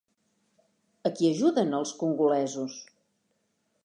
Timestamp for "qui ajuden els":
1.19-1.91